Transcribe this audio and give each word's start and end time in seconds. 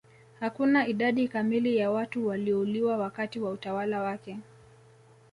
Hakuna 0.39 0.87
idadi 0.87 1.27
kamili 1.27 1.77
ya 1.77 1.91
watu 1.91 2.27
waliouliwa 2.27 2.97
wakati 2.97 3.39
wa 3.39 3.51
utawala 3.51 4.01
wake 4.01 4.37